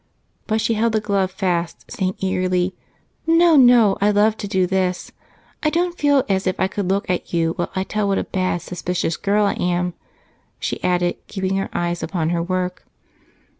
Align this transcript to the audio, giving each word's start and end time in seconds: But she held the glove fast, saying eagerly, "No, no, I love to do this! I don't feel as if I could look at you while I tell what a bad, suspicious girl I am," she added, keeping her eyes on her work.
But 0.47 0.61
she 0.61 0.73
held 0.73 0.93
the 0.93 0.99
glove 0.99 1.29
fast, 1.29 1.91
saying 1.91 2.15
eagerly, 2.17 2.73
"No, 3.27 3.55
no, 3.55 3.97
I 4.01 4.09
love 4.09 4.35
to 4.37 4.47
do 4.47 4.65
this! 4.65 5.11
I 5.61 5.69
don't 5.69 5.95
feel 5.95 6.23
as 6.27 6.47
if 6.47 6.59
I 6.59 6.67
could 6.67 6.89
look 6.89 7.07
at 7.07 7.33
you 7.33 7.51
while 7.53 7.69
I 7.75 7.83
tell 7.83 8.07
what 8.07 8.17
a 8.17 8.23
bad, 8.23 8.63
suspicious 8.63 9.15
girl 9.15 9.45
I 9.45 9.53
am," 9.53 9.93
she 10.59 10.83
added, 10.83 11.17
keeping 11.27 11.55
her 11.57 11.69
eyes 11.71 12.01
on 12.03 12.29
her 12.31 12.41
work. 12.41 12.83